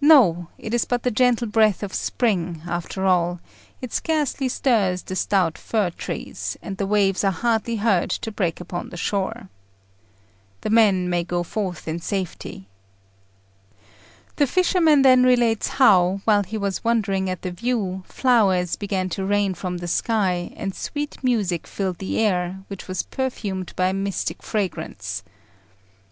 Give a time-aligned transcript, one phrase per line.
[0.00, 3.40] No; it is but the gentle breath of spring, after all;
[3.82, 8.60] it scarcely stirs the stout fir trees, and the waves are hardly heard to break
[8.60, 9.48] upon the shore.
[10.60, 12.68] The men may go forth in safety.
[14.36, 19.24] The fisherman then relates how, while he was wondering at the view, flowers began to
[19.24, 23.92] rain from the sky, and sweet music filled the air, which was perfumed by a
[23.92, 25.24] mystic fragrance.